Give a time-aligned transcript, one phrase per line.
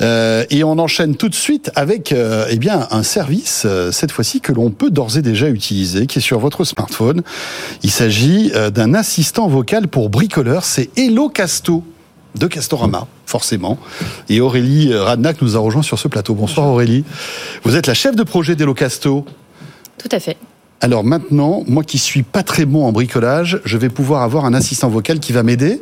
[0.00, 4.12] Euh, et on enchaîne tout de suite avec euh, eh bien un service euh, cette
[4.12, 7.22] fois-ci que l'on peut d'ores et déjà utiliser, qui est sur votre smartphone.
[7.82, 10.64] Il s'agit d'un assistant vocal pour bricoleurs.
[10.64, 11.82] C'est Hello Casto
[12.34, 13.78] de Castorama, forcément.
[14.28, 16.34] Et Aurélie Radnac nous a rejoint sur ce plateau.
[16.34, 17.04] Bonsoir Aurélie.
[17.62, 19.24] Vous êtes la chef de projet d'Hello Casto.
[19.98, 20.36] Tout à fait.
[20.80, 24.52] Alors maintenant, moi qui suis pas très bon en bricolage, je vais pouvoir avoir un
[24.52, 25.80] assistant vocal qui va m'aider.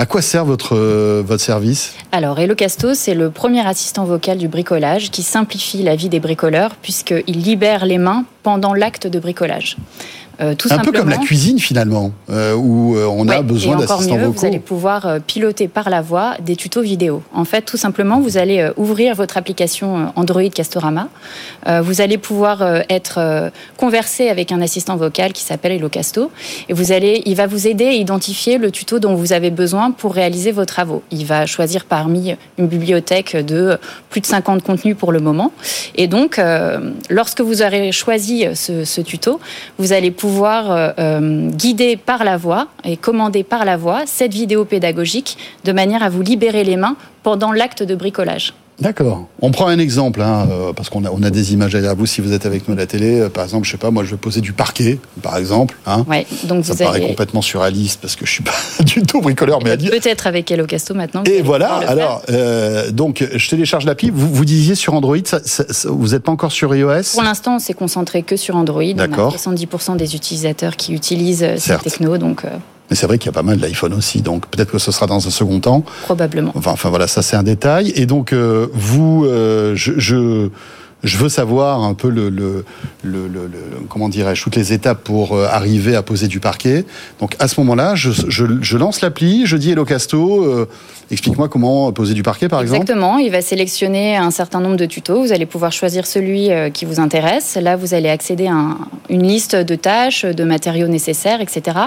[0.00, 1.92] À quoi sert votre, euh, service?
[2.10, 6.20] Alors, Hello Casto, c'est le premier assistant vocal du bricolage qui simplifie la vie des
[6.20, 9.76] bricoleurs puisqu'il libère les mains pendant l'acte de bricolage.
[10.40, 14.32] Euh, un peu comme la cuisine finalement, euh, où euh, on a besoin d'assistants vocaux.
[14.38, 17.22] Vous allez pouvoir piloter par la voix des tutos vidéo.
[17.34, 21.08] En fait, tout simplement, vous allez ouvrir votre application Android Castorama.
[21.82, 26.30] vous allez pouvoir être conversé avec un assistant vocal qui s'appelle Casto,
[26.68, 29.90] et vous allez, il va vous aider à identifier le tuto dont vous avez besoin
[29.90, 31.02] pour réaliser vos travaux.
[31.10, 35.52] Il va choisir parmi une bibliothèque de plus de 50 contenus pour le moment,
[35.96, 36.40] et donc,
[37.10, 39.40] lorsque vous aurez choisi ce, ce tuto,
[39.78, 44.02] vous allez pouvoir pouvoir euh, euh, guider par la voix et commander par la voix
[44.06, 48.54] cette vidéo pédagogique de manière à vous libérer les mains pendant l'acte de bricolage.
[48.80, 49.26] D'accord.
[49.42, 52.06] On prend un exemple, hein, euh, parce qu'on a, on a des images à vous
[52.06, 53.28] si vous êtes avec nous à la télé.
[53.28, 55.76] par exemple, je sais pas, moi je vais poser du parquet, par exemple.
[55.86, 56.04] Hein.
[56.08, 58.52] Ouais, donc ça paraît complètement surréaliste parce que je suis pas
[58.84, 59.90] du tout bricoleur, mais à dire.
[59.90, 61.24] Peut-être avec Hello Casto maintenant.
[61.24, 61.74] Et voilà.
[61.86, 62.22] Alors,
[62.92, 64.10] donc je télécharge l'appli.
[64.10, 65.16] Vous, vous disiez sur Android,
[65.84, 67.12] vous n'êtes pas encore sur iOS?
[67.14, 68.92] Pour l'instant, on s'est concentré que sur Android.
[68.94, 69.32] D'accord.
[69.46, 72.44] On a 70% des utilisateurs qui utilisent cette techno, donc.
[72.90, 75.06] Mais c'est vrai qu'il y a pas mal d'iPhone aussi, donc peut-être que ce sera
[75.06, 75.84] dans un second temps.
[76.02, 76.52] Probablement.
[76.56, 77.92] Enfin, enfin voilà, ça c'est un détail.
[77.94, 80.48] Et donc euh, vous, euh, je, je
[81.02, 82.64] je veux savoir un peu le,
[83.88, 86.84] comment dirais-je toutes les étapes pour euh, arriver à poser du parquet.
[87.20, 90.68] Donc à ce moment-là, je, lance l'appli, je dis Hello Casto, euh,
[91.10, 92.82] explique-moi comment poser du parquet par exemple.
[92.82, 95.22] Exactement, il va sélectionner un certain nombre de tutos.
[95.22, 97.56] Vous allez pouvoir choisir celui euh, qui vous intéresse.
[97.60, 98.78] Là, vous allez accéder à un,
[99.08, 101.78] une liste de tâches, de matériaux nécessaires, etc.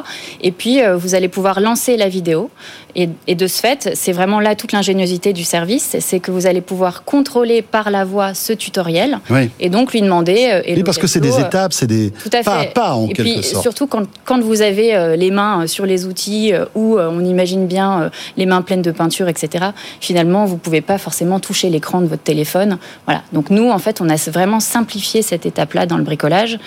[0.41, 2.49] Et puis vous allez pouvoir lancer la vidéo.
[2.95, 6.61] Et de ce fait, c'est vraiment là toute l'ingéniosité du service, c'est que vous allez
[6.61, 9.02] pouvoir contrôler par la voix ce tutoriel
[9.59, 10.49] et donc lui demander.
[10.51, 12.11] Euh, oui, parce que c'est des euh, étapes, c'est des
[12.43, 15.67] pas à pas en et quelque puis, Surtout quand, quand vous avez euh, les mains
[15.67, 19.65] sur les outils où on imagine bien les mains pleines de peinture, etc.
[19.99, 22.77] Finalement, vous pouvez pas forcément toucher l'écran de votre téléphone.
[23.05, 23.21] Voilà.
[23.31, 26.59] Donc nous, en fait, on a vraiment simplifié cette étape-là dans le bricolage.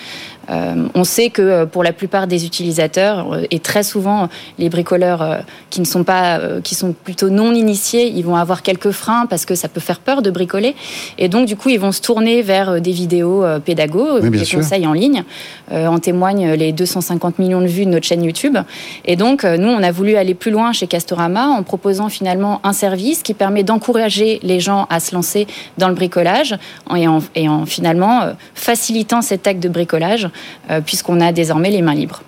[0.49, 5.81] Euh, on sait que pour la plupart des utilisateurs, et très souvent les bricoleurs qui
[5.81, 9.55] ne sont pas, qui sont plutôt non initiés, ils vont avoir quelques freins parce que
[9.55, 10.75] ça peut faire peur de bricoler.
[11.17, 14.93] Et donc, du coup, ils vont se tourner vers des vidéos pédago, des conseils en
[14.93, 15.23] ligne.
[15.71, 18.57] en témoignent les 250 millions de vues de notre chaîne YouTube.
[19.05, 22.73] Et donc, nous, on a voulu aller plus loin chez Castorama en proposant finalement un
[22.73, 26.55] service qui permet d'encourager les gens à se lancer dans le bricolage
[26.95, 28.21] et en, et en finalement
[28.53, 30.29] facilitant cet acte de bricolage
[30.69, 32.21] euh, puisqu'on a désormais les mains libres.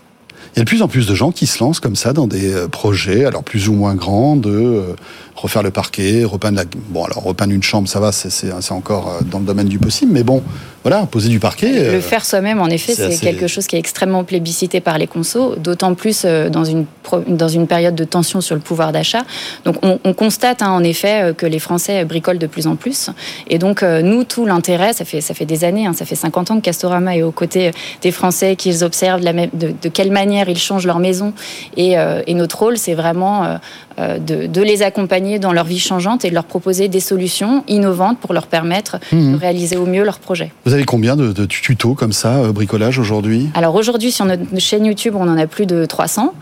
[0.56, 2.28] Il y a de plus en plus de gens qui se lancent comme ça dans
[2.28, 4.96] des euh, projets, alors plus ou moins grands, de euh,
[5.36, 6.66] refaire le parquet, repeindre la...
[6.90, 10.24] Bon, alors repeindre une chambre, ça va, c'est encore dans le domaine du possible, mais
[10.24, 10.44] bon,
[10.84, 11.91] voilà, poser du parquet.
[11.91, 15.57] Le faire soi-même, en effet, c'est quelque chose qui est extrêmement plébiscité par les consos,
[15.57, 16.85] d'autant plus dans une,
[17.28, 19.23] dans une période de tension sur le pouvoir d'achat.
[19.66, 23.09] Donc on, constate hein, en effet que les Français bricolent de plus en plus.
[23.50, 26.51] Et donc nous, tout l'intérêt, ça fait, ça fait des années, hein, ça fait 50
[26.51, 30.50] ans que Castorama est aux côtés des Français, qu'ils observent la de, de quelle manière
[30.50, 31.34] ils changent leur maison.
[31.78, 33.57] Et, euh, notre rôle, c'est vraiment euh,
[34.00, 38.17] euh, de, les accompagner dans leur vie changeante et de leur proposer des solutions innovantes
[38.19, 39.35] pour leur permettre de mhm.
[39.35, 40.51] réaliser au mieux leurs projets.
[40.69, 43.50] Vous avez combien de, de tutos comme ça, bricolage aujourd'hui?
[43.56, 46.35] Alors aujourd'hui, sur notre chaîne YouTube, on en a plus de 300.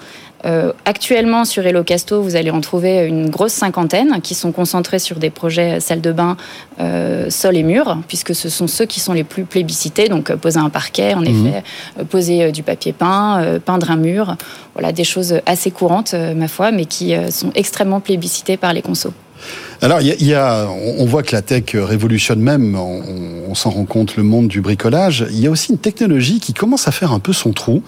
[0.43, 4.99] Euh, actuellement, sur Hello Casto, vous allez en trouver une grosse cinquantaine qui sont concentrés
[4.99, 6.35] sur des projets salle de bain,
[6.81, 10.09] euh, sol et mur, puisque ce sont ceux qui sont les plus plébiscités.
[10.09, 11.47] Donc, euh, poser un parquet, en mhm.
[11.47, 11.63] effet,
[12.09, 14.35] poser du papier peint, peindre un mur.
[14.73, 19.13] Voilà, des choses assez courantes, ma foi, mais qui sont extrêmement plébiscitées par les consos.
[19.81, 20.67] Alors, il y, a,
[20.97, 25.25] on voit que la tech révolutionne même, on, s'en rend compte, le monde du bricolage.
[25.31, 27.81] Il y a aussi une technologie qui commence à faire un peu son trou,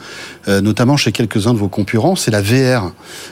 [0.47, 2.91] euh, notamment chez quelques-uns de vos concurrents, c'est la VR.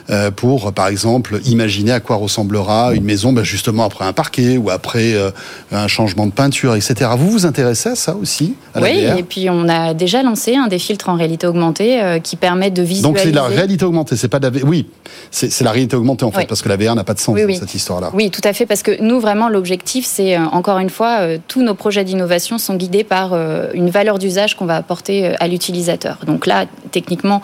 [0.09, 4.57] Euh, pour, par exemple, imaginer à quoi ressemblera une maison, ben justement après un parquet
[4.57, 5.31] ou après euh,
[5.71, 7.11] un changement de peinture, etc.
[7.17, 10.67] Vous vous intéressez à ça aussi à Oui, et puis on a déjà lancé un
[10.67, 13.03] des filtres en réalité augmentée qui permettent de visualiser.
[13.03, 14.65] Donc c'est la réalité augmentée, c'est pas de la...
[14.65, 14.87] Oui,
[15.31, 17.53] c'est la réalité augmentée en fait, parce que la VR n'a pas de sens dans
[17.53, 18.11] cette histoire-là.
[18.13, 21.73] Oui, tout à fait, parce que nous, vraiment, l'objectif, c'est, encore une fois, tous nos
[21.73, 23.33] projets d'innovation sont guidés par
[23.73, 26.19] une valeur d'usage qu'on va apporter à l'utilisateur.
[26.25, 27.41] Donc là, techniquement,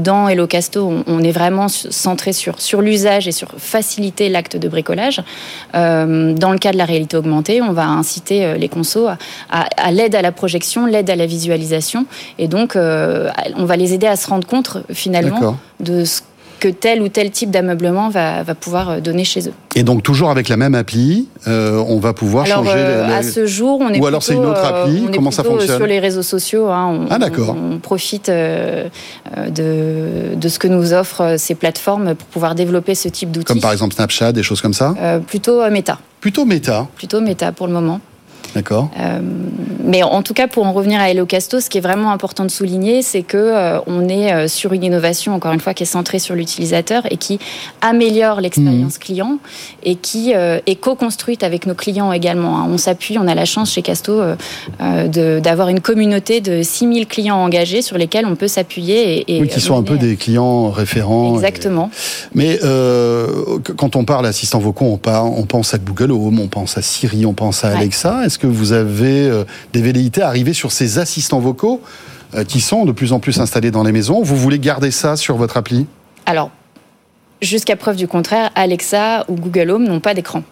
[0.00, 4.68] dans Hello Casto, on, est vraiment centré sur, sur l'usage et sur faciliter l'acte de
[4.68, 5.22] bricolage.
[5.72, 9.16] dans le cas de la réalité augmentée, on va inciter les consos à,
[9.76, 12.06] à l'aide à la projection, l'aide à la visualisation,
[12.38, 16.20] et donc on va les aider à se rendre compte finalement de ce
[16.58, 19.52] que tel ou tel type d'ameublement va, pouvoir euh, donner chez eux.
[19.74, 22.70] Et donc toujours avec la même appli, euh, on va pouvoir changer.
[22.74, 25.06] Euh, à ce jour, on est ou alors c'est une autre appli.
[25.12, 27.56] Comment ça fonctionne Sur les réseaux sociaux, hein, on, ah, d'accord.
[27.56, 28.90] on, profite de,
[30.34, 33.46] de ce que nous offrent ces plateformes pour pouvoir développer ce type d'outils.
[33.46, 34.94] Comme par exemple Snapchat, des choses comme ça.
[35.26, 35.98] plutôt Meta.
[36.20, 36.86] Plutôt Meta.
[36.96, 38.00] Plutôt Meta pour le moment.
[38.54, 38.90] D'accord.
[38.98, 39.20] Euh,
[39.84, 42.44] mais en tout cas, pour en revenir à Hello Casto, ce qui est vraiment important
[42.44, 45.82] de souligner, c'est que euh, on est euh, sur une innovation, encore une fois, qui
[45.82, 47.38] est centrée sur l'utilisateur et qui
[47.80, 49.00] améliore l'expérience mmh.
[49.00, 49.38] client
[49.82, 52.58] et qui est co-construite avec nos clients également.
[52.58, 52.68] Hein.
[52.70, 54.20] On s'appuie, on a la chance chez Casto
[54.78, 59.24] d'avoir une communauté de 6000 clients engagés sur lesquels on peut s'appuyer.
[59.30, 61.34] Et, oui, qui sont un peu des clients référents.
[61.34, 61.90] Exactement.
[62.34, 62.58] Mais
[63.76, 67.26] quand on parle assistant vocaux, on, on pense à Google Home, on pense à Siri,
[67.26, 68.27] on pense à Alexa.
[68.28, 71.80] Est-ce que vous avez euh, des velléités à arriver sur ces assistants vocaux
[72.34, 74.20] euh, qui sont de plus en plus installés dans les maisons?
[74.20, 75.86] Vous voulez garder ça sur votre appli?
[76.26, 76.50] Alors,
[77.40, 80.42] jusqu'à preuve du contraire, Alexa ou Google Home n'ont pas d'écran.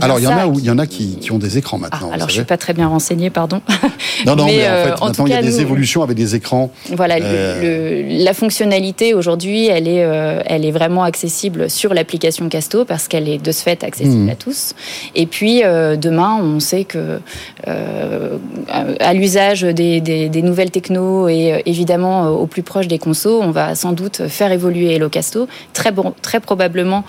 [0.00, 1.78] Alors, il y, en a où, il y en a qui, qui ont des écrans
[1.78, 2.08] maintenant.
[2.10, 3.60] Ah, alors, je ne suis pas très bien renseignée, pardon.
[4.26, 6.70] Non, non, mais, en euh, fait, maintenant, il y a des évolutions avec des écrans.
[6.90, 12.84] Voilà, euh, la fonctionnalité aujourd'hui, elle, est, euh, elle est vraiment accessible sur l'application Casto
[12.84, 14.30] parce qu'elle est de ce fait accessible hmm.
[14.30, 14.74] à tous.
[15.14, 17.20] Et puis, demain, on sait que
[17.66, 23.74] à l'usage des, des, nouvelles technos et évidemment au plus proche des consos, on va
[23.74, 25.48] sans doute faire évoluer Hello Casto.
[25.72, 27.04] Très, bon, très probablement,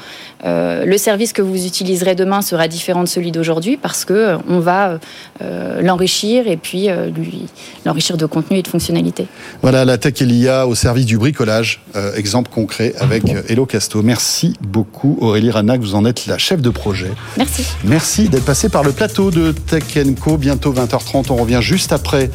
[0.45, 4.59] le service que vous utiliserez demain sera différent de celui d'aujourd'hui parce que euh, on
[4.59, 4.99] va
[5.41, 7.45] euh, l'enrichir et puis euh, lui
[7.85, 9.27] l'enrichir de contenu et de fonctionnalités.
[9.61, 11.81] Voilà la tech et l'IA au service du bricolage,
[12.15, 14.01] exemple concret avec Hello Casto.
[14.01, 17.11] Merci beaucoup Aurélie Ranac, vous en êtes la chef de projet.
[17.37, 17.65] Merci.
[17.83, 19.83] Merci d'être passé par le plateau de Tech
[20.21, 20.37] Co.
[20.37, 22.29] Bientôt 20h30, on revient juste après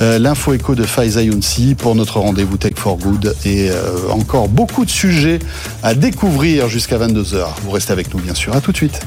[0.00, 3.70] l'info écho de Faiza Younsi pour notre rendez-vous Tech for Good et
[4.10, 5.38] encore beaucoup de sujets
[5.82, 7.46] à découvrir jusqu'à 22h.
[7.62, 8.54] Vous restez avec nous bien sûr.
[8.54, 9.00] À tout de suite.